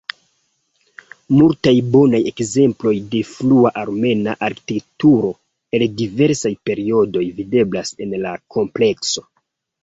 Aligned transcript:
Multaj 1.33 1.73
bonaj 1.95 2.21
ekzemploj 2.31 2.93
de 3.15 3.19
frua 3.31 3.71
armena 3.81 4.33
arkitekturo 4.47 5.29
el 5.81 5.85
diversaj 6.01 6.53
periodoj 6.71 7.23
videblas 7.43 7.95
en 8.07 8.17
la 8.25 8.35
komplekso. 8.59 9.27